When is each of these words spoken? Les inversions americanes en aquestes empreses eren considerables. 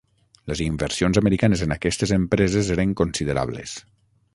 Les 0.51 0.63
inversions 0.67 1.21
americanes 1.21 1.63
en 1.67 1.75
aquestes 1.77 2.17
empreses 2.19 2.73
eren 2.79 2.97
considerables. 3.05 3.81